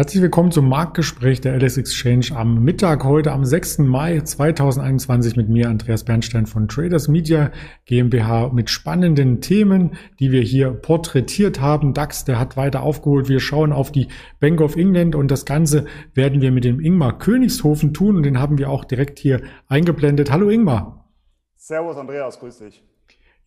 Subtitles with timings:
[0.00, 3.80] Herzlich willkommen zum Marktgespräch der LS Exchange am Mittag heute am 6.
[3.80, 7.50] Mai 2021 mit mir Andreas Bernstein von Traders Media
[7.84, 11.92] GmbH mit spannenden Themen, die wir hier porträtiert haben.
[11.92, 13.28] DAX, der hat weiter aufgeholt.
[13.28, 14.08] Wir schauen auf die
[14.40, 15.84] Bank of England und das Ganze
[16.14, 20.30] werden wir mit dem Ingmar Königshofen tun und den haben wir auch direkt hier eingeblendet.
[20.30, 21.10] Hallo Ingmar.
[21.56, 22.82] Servus Andreas, grüß dich.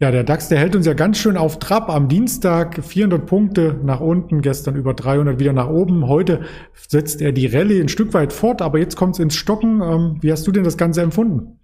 [0.04, 1.88] Ja, der DAX, der hält uns ja ganz schön auf Trab.
[1.88, 6.10] Am Dienstag 400 Punkte nach unten, gestern über 300 wieder nach oben.
[6.10, 6.42] Heute
[6.74, 9.80] setzt er die Rallye ein Stück weit fort, aber jetzt kommt es ins Stocken.
[9.82, 11.58] Ähm, wie hast du denn das Ganze empfunden?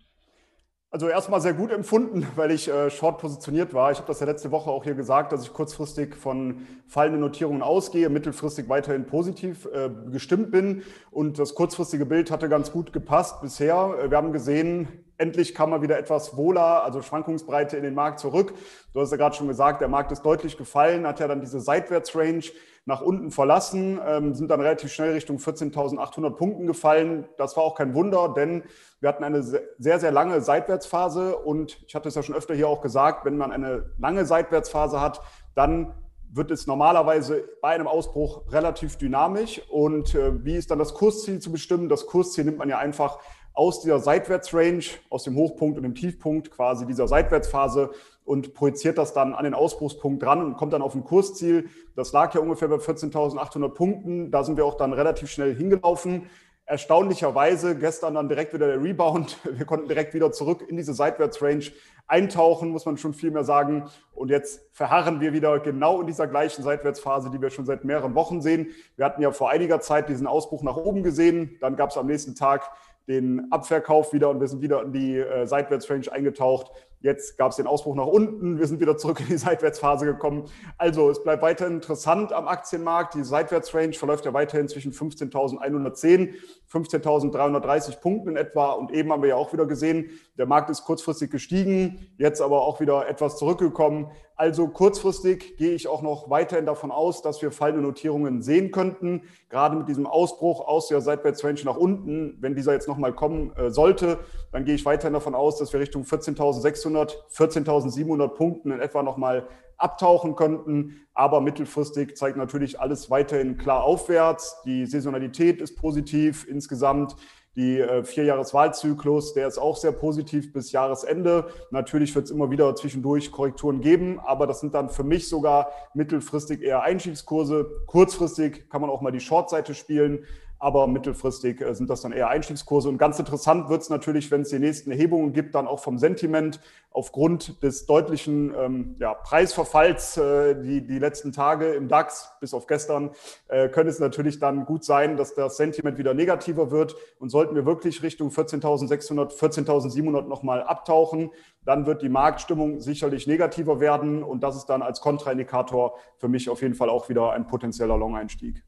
[0.89, 3.91] Also erstmal sehr gut empfunden, weil ich äh, short positioniert war.
[3.91, 7.61] Ich habe das ja letzte Woche auch hier gesagt, dass ich kurzfristig von fallenden Notierungen
[7.61, 10.83] ausgehe, mittelfristig weiterhin positiv äh, gestimmt bin.
[11.11, 13.95] Und das kurzfristige Bild hatte ganz gut gepasst bisher.
[14.01, 14.87] Äh, wir haben gesehen,
[15.19, 18.53] endlich kam mal wieder etwas wohler, also Schwankungsbreite in den Markt zurück.
[18.93, 21.59] Du hast ja gerade schon gesagt, der Markt ist deutlich gefallen, hat ja dann diese
[21.59, 22.45] Seitwärtsrange
[22.85, 27.27] nach unten verlassen, ähm, sind dann relativ schnell Richtung 14.800 Punkten gefallen.
[27.37, 28.63] Das war auch kein Wunder, denn
[29.01, 32.67] wir hatten eine sehr, sehr lange Seitwärtsphase und ich hatte es ja schon öfter hier
[32.67, 35.21] auch gesagt, wenn man eine lange Seitwärtsphase hat,
[35.53, 35.93] dann
[36.31, 39.61] wird es normalerweise bei einem Ausbruch relativ dynamisch.
[39.69, 41.89] Und äh, wie ist dann das Kursziel zu bestimmen?
[41.89, 43.19] Das Kursziel nimmt man ja einfach
[43.59, 47.91] aus dieser Seitwärtsrange, aus dem Hochpunkt und dem Tiefpunkt quasi dieser Seitwärtsphase
[48.23, 51.67] und projiziert das dann an den Ausbruchspunkt dran und kommt dann auf ein Kursziel.
[51.93, 54.31] Das lag ja ungefähr bei 14.800 Punkten.
[54.31, 56.29] Da sind wir auch dann relativ schnell hingelaufen.
[56.65, 59.39] Erstaunlicherweise gestern dann direkt wieder der Rebound.
[59.57, 61.73] Wir konnten direkt wieder zurück in diese Seitwärtsrange
[62.07, 63.89] eintauchen, muss man schon viel mehr sagen.
[64.13, 68.15] Und jetzt verharren wir wieder genau in dieser gleichen Seitwärtsphase, die wir schon seit mehreren
[68.15, 68.67] Wochen sehen.
[68.95, 71.57] Wir hatten ja vor einiger Zeit diesen Ausbruch nach oben gesehen.
[71.61, 72.69] Dann gab es am nächsten Tag
[73.09, 76.71] den Abverkauf wieder und wir sind wieder in die äh, Seitwärtsrange eingetaucht.
[77.01, 80.45] Jetzt gab es den Ausbruch nach unten, wir sind wieder zurück in die Seitwärtsphase gekommen.
[80.77, 83.15] Also es bleibt weiterhin interessant am Aktienmarkt.
[83.15, 86.35] Die Seitwärtsrange verläuft ja weiterhin zwischen 15.110,
[86.71, 88.73] 15.330 Punkten in etwa.
[88.73, 92.61] Und eben haben wir ja auch wieder gesehen, der Markt ist kurzfristig gestiegen, jetzt aber
[92.61, 94.11] auch wieder etwas zurückgekommen.
[94.39, 99.23] Also kurzfristig gehe ich auch noch weiterhin davon aus, dass wir fallende Notierungen sehen könnten.
[99.49, 103.69] Gerade mit diesem Ausbruch aus der Seitwärtsrange nach unten, wenn dieser jetzt nochmal kommen äh,
[103.69, 104.17] sollte,
[104.53, 109.03] dann gehe ich weiterhin davon aus, dass wir Richtung 14.600 1400, 14.700 Punkten in etwa
[109.03, 109.45] nochmal
[109.79, 111.07] abtauchen könnten.
[111.13, 114.61] Aber mittelfristig zeigt natürlich alles weiterhin klar aufwärts.
[114.65, 117.15] Die Saisonalität ist positiv insgesamt.
[117.55, 121.47] Die äh, Vierjahreswahlzyklus, der ist auch sehr positiv bis Jahresende.
[121.71, 125.71] Natürlich wird es immer wieder zwischendurch Korrekturen geben, aber das sind dann für mich sogar
[125.93, 127.69] mittelfristig eher Einstiegskurse.
[127.87, 130.25] Kurzfristig kann man auch mal die Shortseite spielen
[130.59, 132.89] aber mittelfristig äh, sind das dann eher Einstiegskurse.
[132.89, 135.97] Und ganz interessant wird es natürlich, wenn es die nächsten Erhebungen gibt, dann auch vom
[135.97, 136.59] Sentiment
[136.91, 142.67] aufgrund des deutlichen ähm, ja, Preisverfalls äh, die, die letzten Tage im DAX bis auf
[142.67, 143.11] gestern,
[143.47, 146.95] äh, könnte es natürlich dann gut sein, dass das Sentiment wieder negativer wird.
[147.19, 151.31] Und sollten wir wirklich Richtung 14.600, 14.700 nochmal abtauchen,
[151.63, 154.23] dann wird die Marktstimmung sicherlich negativer werden.
[154.23, 157.97] Und das ist dann als Kontraindikator für mich auf jeden Fall auch wieder ein potenzieller
[157.97, 158.63] Long-Einstieg.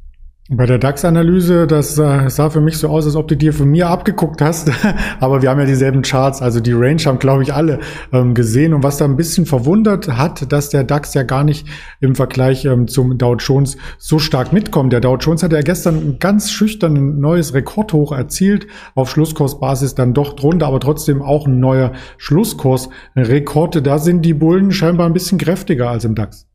[0.49, 3.69] Bei der DAX-Analyse, das äh, sah für mich so aus, als ob du dir von
[3.69, 4.71] mir abgeguckt hast.
[5.19, 7.79] Aber wir haben ja dieselben Charts, also die Range haben, glaube ich, alle
[8.11, 8.73] ähm, gesehen.
[8.73, 11.67] Und was da ein bisschen verwundert hat, dass der DAX ja gar nicht
[12.01, 14.91] im Vergleich ähm, zum Dow Jones so stark mitkommt.
[14.91, 20.13] Der Dow Jones hat ja gestern ein ganz schüchtern neues Rekordhoch erzielt, auf Schlusskursbasis dann
[20.13, 23.85] doch drunter, aber trotzdem auch ein neuer Schlusskursrekord.
[23.87, 26.50] Da sind die Bullen scheinbar ein bisschen kräftiger als im DAX.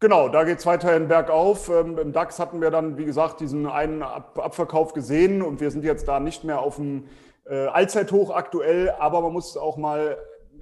[0.00, 1.68] Genau, da geht es weiterhin bergauf.
[1.68, 5.72] Ähm, Im DAX hatten wir dann, wie gesagt, diesen einen Ab Abverkauf gesehen und wir
[5.72, 7.08] sind jetzt da nicht mehr auf dem
[7.46, 10.16] äh, Allzeithoch aktuell, aber man muss auch mal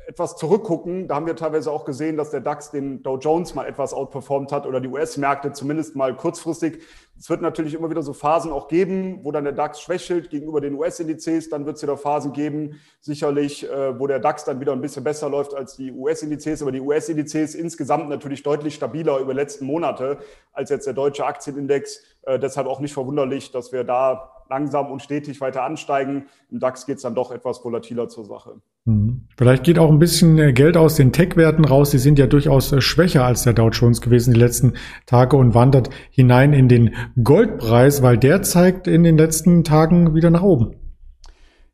[0.06, 1.06] etwas zurückgucken.
[1.06, 4.52] Da haben wir teilweise auch gesehen, dass der DAX den Dow Jones mal etwas outperformt
[4.52, 6.82] hat oder die US-Märkte zumindest mal kurzfristig.
[7.18, 10.60] Es wird natürlich immer wieder so Phasen auch geben, wo dann der DAX schwächelt gegenüber
[10.60, 11.48] den US-Indizes.
[11.48, 15.04] Dann wird es wieder Phasen geben, sicherlich, äh, wo der DAX dann wieder ein bisschen
[15.04, 16.62] besser läuft als die US-Indizes.
[16.62, 20.18] Aber die US-Indizes insgesamt natürlich deutlich stabiler über die letzten Monate
[20.52, 22.02] als jetzt der deutsche Aktienindex.
[22.22, 26.26] Äh, deshalb auch nicht verwunderlich, dass wir da langsam und stetig weiter ansteigen.
[26.50, 28.60] Im DAX geht es dann doch etwas volatiler zur Sache.
[28.84, 29.26] Mhm.
[29.36, 31.90] Vielleicht geht auch ein bisschen äh, Geld aus den Tech-Werten raus.
[31.90, 34.74] Die sind ja durchaus schwächer als der Dow Jones gewesen die letzten
[35.06, 40.30] Tage und wandert hinein in den Goldpreis, weil der zeigt in den letzten Tagen wieder
[40.30, 40.76] nach oben.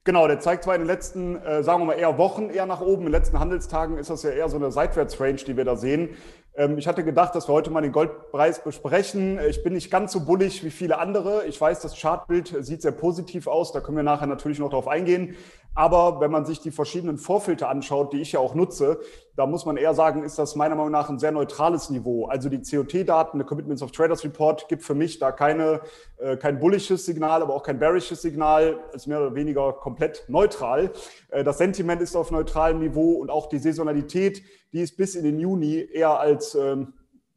[0.05, 2.81] Genau, der zeigt zwar in den letzten, äh, sagen wir mal, eher Wochen eher nach
[2.81, 3.02] oben.
[3.02, 6.17] In den letzten Handelstagen ist das ja eher so eine Seitwärtsrange, die wir da sehen.
[6.56, 9.38] Ähm, ich hatte gedacht, dass wir heute mal den Goldpreis besprechen.
[9.49, 11.46] Ich bin nicht ganz so bullig wie viele andere.
[11.46, 13.70] Ich weiß, das Chartbild sieht sehr positiv aus.
[13.70, 15.37] Da können wir nachher natürlich noch drauf eingehen.
[15.75, 19.01] Aber wenn man sich die verschiedenen Vorfilter anschaut, die ich ja auch nutze,
[19.37, 22.27] da muss man eher sagen, ist das meiner Meinung nach ein sehr neutrales Niveau.
[22.27, 25.81] Also die COT-Daten, der Commitments of Traders Report, gibt für mich da keine,
[26.19, 30.93] äh, kein bullisches Signal, aber auch kein bearisches Signal, ist mehr oder weniger komplett neutral.
[31.31, 34.43] Äh, das Sentiment ist auf neutralem Niveau und auch die Saisonalität,
[34.73, 36.93] die ist bis in den Juni eher als ähm,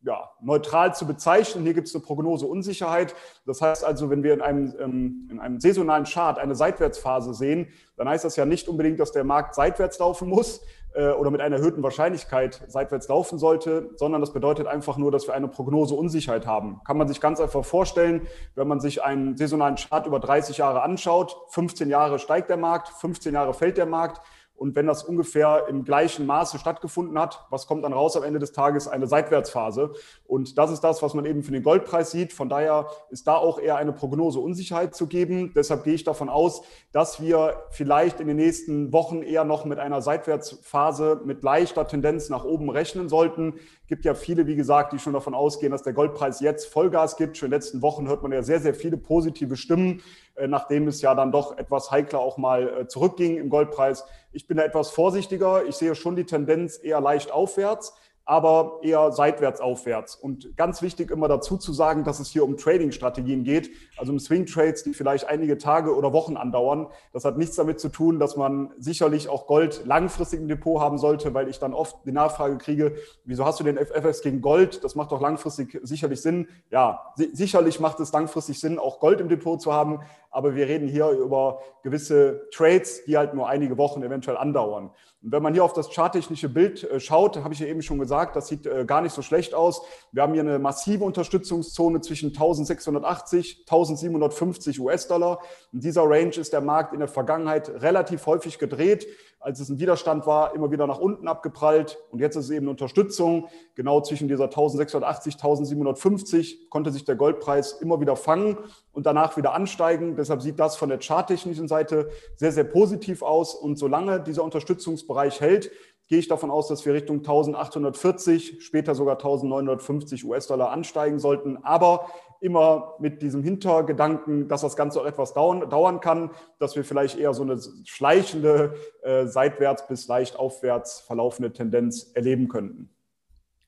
[0.06, 1.63] ja, neutral zu bezeichnen.
[1.63, 3.16] Hier gibt es eine Prognoseunsicherheit.
[3.46, 7.68] Das heißt also, wenn wir in einem, ähm, in einem saisonalen Chart eine Seitwärtsphase sehen,
[7.98, 10.62] dann heißt das ja nicht unbedingt, dass der Markt seitwärts laufen muss
[10.94, 15.28] äh, oder mit einer erhöhten Wahrscheinlichkeit seitwärts laufen sollte, sondern das bedeutet einfach nur, dass
[15.28, 16.81] wir eine Prognoseunsicherheit haben.
[16.86, 20.84] Kann man sich ganz einfach vorstellen, wenn man sich einen saisonalen Chart über 30 Jahre
[20.84, 24.22] anschaut, 15 Jahre steigt der Markt, 15 Jahre fällt der Markt
[24.57, 28.40] und wenn das ungefähr im gleichen Maße stattgefunden hat, was kommt dann raus am Ende
[28.40, 28.88] des Tages?
[28.88, 29.92] Eine Seitwärtsphase.
[30.25, 32.31] Und das ist das, was man eben für den Goldpreis sieht.
[32.31, 35.52] Von daher ist da auch eher eine Prognose Unsicherheit zu geben.
[35.54, 36.62] Deshalb gehe ich davon aus,
[36.94, 42.30] dass wir vielleicht in den nächsten Wochen eher noch mit einer Seitwärtsphase mit leichter Tendenz
[42.30, 43.56] nach oben rechnen sollten.
[43.88, 47.38] Gibt ja viele, wie gesagt, die schon davon ausgehen, dass der Goldpreis jetzt Vollgas gibt.
[47.38, 50.01] Schon in den letzten Wochen hört man ja sehr, sehr viele positive Stimmen,
[50.48, 54.06] nachdem es ja dann doch etwas heikler auch mal äh, zurückging im Goldpreis.
[54.32, 55.66] Ich bin da etwas vorsichtiger.
[55.66, 60.16] Ich sehe schon die Tendenz eher leicht aufwärts aber eher seitwärts aufwärts.
[60.16, 64.19] Und ganz wichtig immer dazu zu sagen, dass es hier um Trading-Strategien geht, also um
[64.19, 66.88] Swing-Trades, die vielleicht einige Tage oder Wochen andauern.
[67.13, 70.98] Das hat nichts damit zu tun, dass man sicherlich auch Gold langfristig im Depot haben
[70.98, 72.95] sollte, weil ich dann oft die Nachfrage kriege,
[73.25, 74.83] wieso hast du den FFS gegen Gold?
[74.83, 76.48] Das macht doch langfristig sicherlich Sinn.
[76.72, 80.00] Ja, sicherlich macht es langfristig Sinn, auch Gold im Depot zu haben,
[80.31, 84.92] aber wir reden hier über gewisse Trades, die halt nur einige Wochen eventuell andauern.
[85.25, 87.98] Und wenn man hier auf das charttechnische Bild äh, schaut, habe ich ja eben schon
[87.98, 89.81] gesagt, das sieht äh, gar nicht so schlecht aus.
[90.12, 95.42] Wir haben hier eine massive Unterstützungszone zwischen 1680, 1750 US-Dollar.
[95.74, 99.07] In dieser Range ist der Markt in der Vergangenheit relativ häufig gedreht
[99.45, 102.00] als es ein Widerstand war, immer wieder nach unten abgeprallt.
[102.09, 103.47] Und jetzt ist es eben Unterstützung.
[103.75, 108.57] Genau zwischen dieser 1680, 1750 konnte sich der Goldpreis immer wieder fangen
[108.92, 110.15] und danach wieder ansteigen.
[110.15, 113.53] Deshalb sieht das von der charttechnischen Seite sehr, sehr positiv aus.
[113.53, 115.69] Und solange dieser Unterstützungsbereich hält,
[116.07, 121.57] gehe ich davon aus, dass wir Richtung 1840, später sogar 1950 US-Dollar ansteigen sollten.
[121.63, 122.07] Aber
[122.42, 127.34] immer mit diesem Hintergedanken, dass das Ganze auch etwas dauern, kann, dass wir vielleicht eher
[127.34, 132.94] so eine schleichende, äh, seitwärts bis leicht aufwärts verlaufende Tendenz erleben könnten.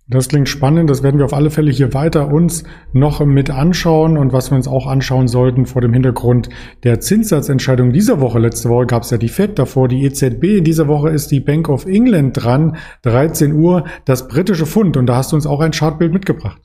[0.09, 0.89] Das klingt spannend.
[0.89, 2.63] Das werden wir auf alle Fälle hier weiter uns
[2.93, 4.17] noch mit anschauen.
[4.17, 6.47] Und was wir uns auch anschauen sollten vor dem Hintergrund
[6.83, 8.39] der Zinssatzentscheidung dieser Woche.
[8.39, 10.59] Letzte Woche gab es ja die FED, davor die EZB.
[10.59, 12.77] In dieser Woche ist die Bank of England dran.
[13.01, 14.95] 13 Uhr das britische Pfund.
[14.95, 16.61] Und da hast du uns auch ein Chartbild mitgebracht.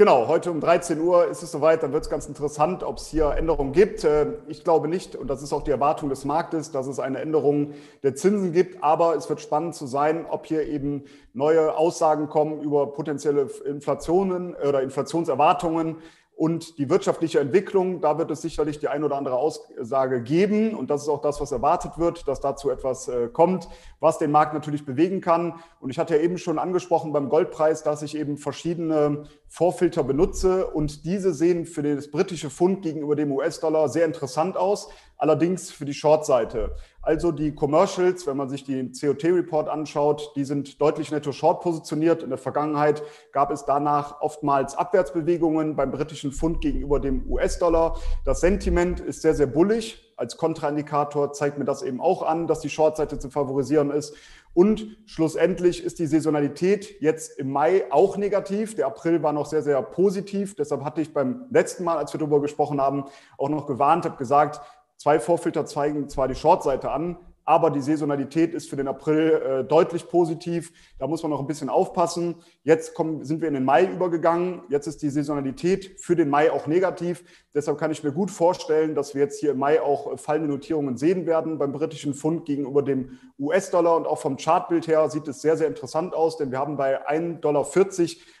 [0.00, 3.08] Genau, heute um 13 Uhr ist es soweit, dann wird es ganz interessant, ob es
[3.08, 4.02] hier Änderungen gibt.
[4.02, 7.18] Äh, ich glaube nicht, und das ist auch die Erwartung des Marktes, dass es eine
[7.18, 11.04] Änderung der Zinsen gibt, aber es wird spannend zu sein, ob hier eben
[11.34, 15.98] neue Aussagen kommen über potenzielle Inflationen oder Inflationserwartungen
[16.40, 20.74] und die wirtschaftliche Entwicklung, da wird es sicherlich die ein oder andere Aussage geben.
[20.74, 23.68] Und das ist auch das, was erwartet wird, dass dazu etwas äh, kommt,
[24.00, 25.56] was den Markt natürlich bewegen kann.
[25.80, 30.68] Und ich hatte ja eben schon angesprochen beim Goldpreis, dass ich eben verschiedene Vorfilter benutze.
[30.68, 34.88] Und diese sehen für das britische Pfund gegenüber dem US-Dollar sehr interessant aus.
[35.18, 36.76] Allerdings für die Short-Seite.
[37.02, 42.22] Also die Commercials, wenn man sich den COT-Report anschaut, die sind deutlich netto short positioniert.
[42.22, 43.02] In der Vergangenheit
[43.32, 47.98] gab es danach oftmals Abwärtsbewegungen beim britischen Pfund gegenüber dem US-Dollar.
[48.24, 50.09] Das Sentiment ist sehr, sehr bullig.
[50.20, 54.14] Als Kontraindikator zeigt mir das eben auch an, dass die Short-Seite zu favorisieren ist.
[54.52, 58.74] Und schlussendlich ist die Saisonalität jetzt im Mai auch negativ.
[58.74, 60.54] Der April war noch sehr, sehr positiv.
[60.56, 63.04] Deshalb hatte ich beim letzten Mal, als wir darüber gesprochen haben,
[63.38, 64.60] auch noch gewarnt, habe gesagt,
[65.00, 67.16] Zwei Vorfilter zeigen zwar die Shortseite an,
[67.50, 70.72] aber die Saisonalität ist für den April äh, deutlich positiv.
[71.00, 72.36] Da muss man noch ein bisschen aufpassen.
[72.62, 74.62] Jetzt kommen, sind wir in den Mai übergegangen.
[74.68, 77.24] Jetzt ist die Saisonalität für den Mai auch negativ.
[77.52, 80.48] Deshalb kann ich mir gut vorstellen, dass wir jetzt hier im Mai auch äh, fallende
[80.48, 83.96] Notierungen sehen werden beim britischen Pfund gegenüber dem US-Dollar.
[83.96, 87.04] Und auch vom Chartbild her sieht es sehr, sehr interessant aus, denn wir haben bei
[87.04, 87.66] 1,40 Dollar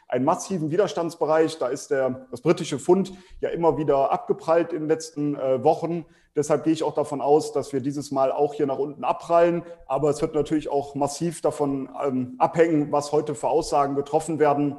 [0.06, 1.58] einen massiven Widerstandsbereich.
[1.58, 6.06] Da ist der, das britische Pfund ja immer wieder abgeprallt in den letzten äh, Wochen.
[6.40, 9.62] Deshalb gehe ich auch davon aus, dass wir dieses Mal auch hier nach unten abprallen.
[9.86, 14.78] Aber es wird natürlich auch massiv davon ähm, abhängen, was heute für Aussagen getroffen werden.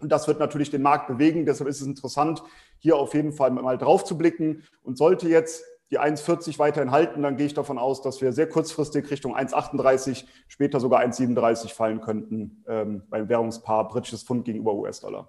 [0.00, 1.44] Und das wird natürlich den Markt bewegen.
[1.44, 2.42] Deshalb ist es interessant,
[2.78, 4.62] hier auf jeden Fall mal drauf zu blicken.
[4.82, 8.48] Und sollte jetzt die 1,40 weiterhin halten, dann gehe ich davon aus, dass wir sehr
[8.48, 15.28] kurzfristig Richtung 1,38, später sogar 1,37 fallen könnten ähm, beim Währungspaar britisches Pfund gegenüber US-Dollar.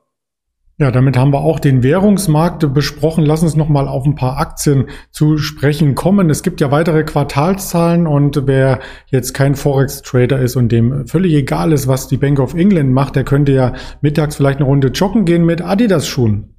[0.79, 3.25] Ja, damit haben wir auch den Währungsmarkt besprochen.
[3.25, 6.29] Lass uns noch mal auf ein paar Aktien zu sprechen kommen.
[6.29, 11.71] Es gibt ja weitere Quartalszahlen und wer jetzt kein Forex-Trader ist und dem völlig egal
[11.71, 15.25] ist, was die Bank of England macht, der könnte ja mittags vielleicht eine Runde joggen
[15.25, 16.56] gehen mit Adidas-Schuhen.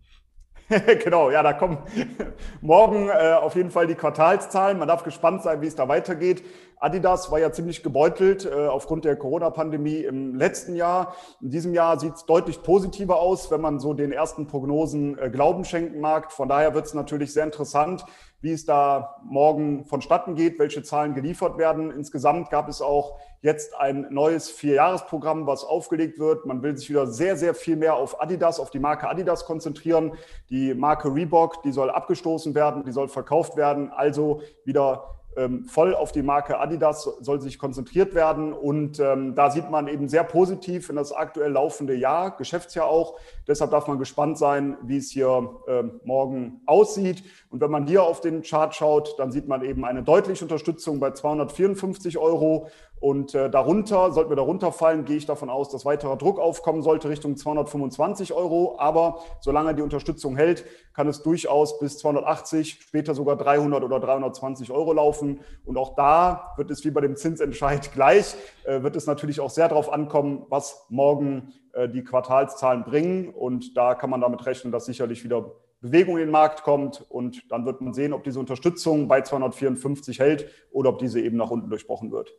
[1.02, 1.78] genau, ja, da kommen
[2.60, 4.78] morgen äh, auf jeden Fall die Quartalszahlen.
[4.78, 6.44] Man darf gespannt sein, wie es da weitergeht.
[6.80, 11.14] Adidas war ja ziemlich gebeutelt äh, aufgrund der Corona-Pandemie im letzten Jahr.
[11.40, 15.30] In diesem Jahr sieht es deutlich positiver aus, wenn man so den ersten Prognosen äh,
[15.30, 16.32] Glauben schenken mag.
[16.32, 18.04] Von daher wird es natürlich sehr interessant,
[18.40, 21.90] wie es da morgen vonstatten geht, welche Zahlen geliefert werden.
[21.90, 26.46] Insgesamt gab es auch jetzt ein neues Vierjahresprogramm, was aufgelegt wird.
[26.46, 30.14] Man will sich wieder sehr, sehr viel mehr auf Adidas, auf die Marke Adidas konzentrieren.
[30.50, 33.90] Die Marke Reebok, die soll abgestoßen werden, die soll verkauft werden.
[33.90, 35.17] Also wieder
[35.66, 38.52] voll auf die Marke Adidas soll sich konzentriert werden.
[38.52, 43.18] Und ähm, da sieht man eben sehr positiv in das aktuell laufende Jahr, Geschäftsjahr auch.
[43.46, 47.22] Deshalb darf man gespannt sein, wie es hier äh, morgen aussieht.
[47.50, 51.00] Und wenn man hier auf den Chart schaut, dann sieht man eben eine deutliche Unterstützung
[51.00, 52.68] bei 254 Euro.
[53.00, 56.82] Und äh, darunter, sollten wir darunter fallen, gehe ich davon aus, dass weiterer Druck aufkommen
[56.82, 58.76] sollte Richtung 225 Euro.
[58.78, 64.72] Aber solange die Unterstützung hält, kann es durchaus bis 280, später sogar 300 oder 320
[64.72, 65.17] Euro laufen.
[65.22, 68.34] Und auch da wird es wie bei dem Zinsentscheid gleich,
[68.64, 73.30] äh, wird es natürlich auch sehr darauf ankommen, was morgen äh, die Quartalszahlen bringen.
[73.30, 77.04] Und da kann man damit rechnen, dass sicherlich wieder Bewegung in den Markt kommt.
[77.08, 81.36] Und dann wird man sehen, ob diese Unterstützung bei 254 hält oder ob diese eben
[81.36, 82.32] nach unten durchbrochen wird.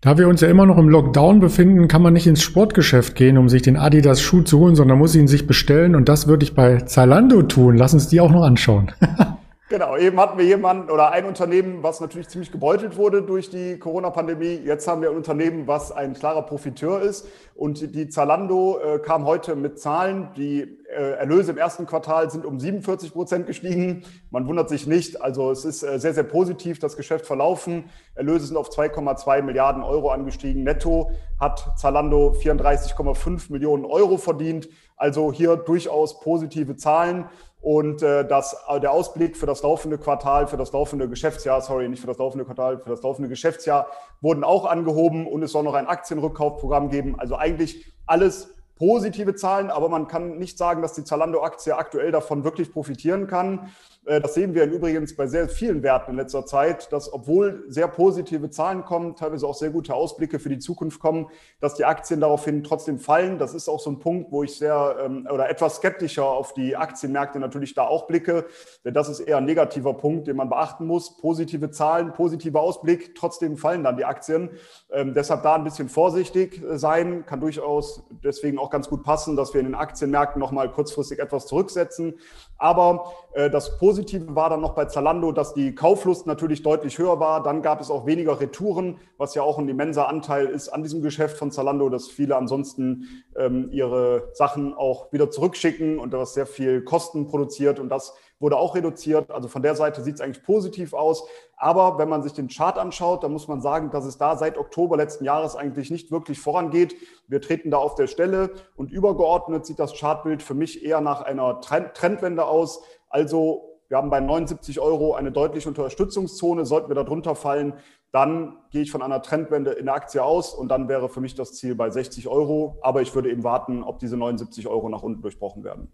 [0.00, 3.36] Da wir uns ja immer noch im Lockdown befinden, kann man nicht ins Sportgeschäft gehen,
[3.36, 5.96] um sich den Adidas Schuh zu holen, sondern muss ihn sich bestellen.
[5.96, 7.76] Und das würde ich bei Zalando tun.
[7.76, 8.92] Lass uns die auch noch anschauen.
[9.70, 13.78] Genau, eben hatten wir jemanden oder ein Unternehmen, was natürlich ziemlich gebeutelt wurde durch die
[13.78, 14.62] Corona-Pandemie.
[14.64, 17.28] Jetzt haben wir ein Unternehmen, was ein klarer Profiteur ist.
[17.54, 20.30] Und die Zalando äh, kam heute mit Zahlen.
[20.38, 24.04] Die Erlöse im ersten Quartal sind um 47 Prozent gestiegen.
[24.30, 25.20] Man wundert sich nicht.
[25.20, 27.90] Also es ist äh, sehr, sehr positiv, das Geschäft verlaufen.
[28.14, 30.64] Erlöse sind auf 2,2 Milliarden Euro angestiegen.
[30.64, 34.68] Netto hat Zalando 34,5 Millionen Euro verdient.
[34.96, 37.26] Also hier durchaus positive Zahlen.
[37.60, 41.88] Und äh, das, äh, der Ausblick für das laufende Quartal, für das laufende Geschäftsjahr, sorry,
[41.88, 43.88] nicht für das laufende Quartal, für das laufende Geschäftsjahr
[44.20, 47.18] wurden auch angehoben und es soll noch ein Aktienrückkaufprogramm geben.
[47.18, 52.44] Also eigentlich alles positive Zahlen, aber man kann nicht sagen, dass die Zalando-Aktie aktuell davon
[52.44, 53.70] wirklich profitieren kann.
[54.08, 57.88] Äh, das sehen wir übrigens bei sehr vielen Werten in letzter Zeit, dass obwohl sehr
[57.88, 61.28] positive Zahlen kommen, teilweise auch sehr gute Ausblicke für die Zukunft kommen,
[61.60, 63.38] dass die Aktien daraufhin trotzdem fallen.
[63.38, 66.76] Das ist auch so ein Punkt, wo ich sehr ähm, oder etwas skeptischer auf die
[66.76, 68.46] Aktienmärkte natürlich da auch blicke.
[68.84, 71.18] Denn das ist eher ein negativer Punkt, den man beachten muss.
[71.18, 74.50] Positive Zahlen, positiver Ausblick, trotzdem fallen dann die Aktien.
[74.90, 79.36] Ähm, deshalb da ein bisschen vorsichtig äh, sein, kann durchaus deswegen auch ganz gut passen,
[79.36, 82.14] dass wir in den Aktienmärkten nochmal kurzfristig etwas zurücksetzen.
[82.56, 83.97] Aber äh, das Positive
[84.34, 87.42] war dann noch bei Zalando, dass die Kauflust natürlich deutlich höher war.
[87.42, 91.02] Dann gab es auch weniger Retouren, was ja auch ein immenser Anteil ist an diesem
[91.02, 96.46] Geschäft von Zalando, dass viele ansonsten ähm, ihre Sachen auch wieder zurückschicken und das sehr
[96.46, 99.30] viel Kosten produziert und das wurde auch reduziert.
[99.30, 101.26] Also von der Seite sieht es eigentlich positiv aus.
[101.56, 104.56] Aber wenn man sich den Chart anschaut, dann muss man sagen, dass es da seit
[104.58, 106.94] Oktober letzten Jahres eigentlich nicht wirklich vorangeht.
[107.26, 111.22] Wir treten da auf der Stelle und übergeordnet sieht das Chartbild für mich eher nach
[111.22, 112.82] einer Trendwende aus.
[113.08, 116.66] Also wir haben bei 79 Euro eine deutliche Unterstützungszone.
[116.66, 117.72] Sollten wir da drunter fallen,
[118.12, 121.34] dann gehe ich von einer Trendwende in der Aktie aus und dann wäre für mich
[121.34, 122.78] das Ziel bei 60 Euro.
[122.82, 125.90] Aber ich würde eben warten, ob diese 79 Euro nach unten durchbrochen werden.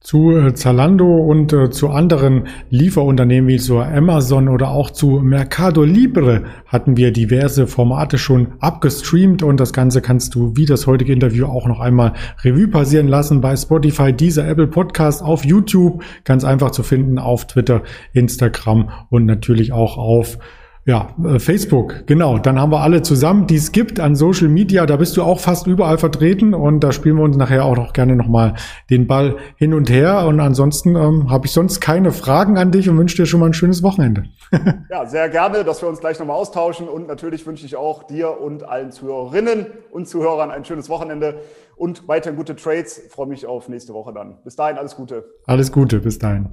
[0.00, 5.82] Zu äh, Zalando und äh, zu anderen Lieferunternehmen wie zur Amazon oder auch zu Mercado
[5.82, 11.12] Libre hatten wir diverse Formate schon abgestreamt und das Ganze kannst du wie das heutige
[11.12, 12.12] Interview auch noch einmal
[12.44, 17.46] Revue passieren lassen bei Spotify, dieser Apple Podcast auf YouTube, ganz einfach zu finden auf
[17.46, 20.38] Twitter, Instagram und natürlich auch auf
[20.86, 22.38] ja, äh, Facebook, genau.
[22.38, 24.86] Dann haben wir alle zusammen, die es gibt an Social Media.
[24.86, 27.92] Da bist du auch fast überall vertreten und da spielen wir uns nachher auch noch
[27.92, 28.54] gerne nochmal
[28.88, 30.24] den Ball hin und her.
[30.26, 33.46] Und ansonsten ähm, habe ich sonst keine Fragen an dich und wünsche dir schon mal
[33.46, 34.26] ein schönes Wochenende.
[34.90, 38.40] ja, sehr gerne, dass wir uns gleich nochmal austauschen und natürlich wünsche ich auch dir
[38.40, 41.40] und allen Zuhörerinnen und Zuhörern ein schönes Wochenende
[41.74, 42.98] und weiterhin gute Trades.
[43.06, 44.36] Ich freue mich auf nächste Woche dann.
[44.44, 45.24] Bis dahin, alles Gute.
[45.46, 46.48] Alles Gute, bis dahin.